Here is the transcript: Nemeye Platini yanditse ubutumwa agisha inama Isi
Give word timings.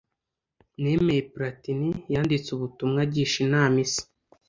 Nemeye 0.81 1.21
Platini 1.33 1.89
yanditse 2.13 2.49
ubutumwa 2.53 2.97
agisha 3.05 3.37
inama 3.45 3.75
Isi 3.85 4.03